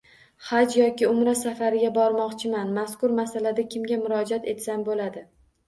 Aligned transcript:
"Haj" 0.45 0.77
yoki 0.79 1.05
"Umra" 1.09 1.35
safariga 1.41 1.91
bormoqchiman, 1.99 2.73
mazkur 2.79 3.15
masalada 3.21 3.69
kimga 3.77 4.03
murojaat 4.03 4.51
etsam 4.57 4.91
bo‘ladi? 4.93 5.27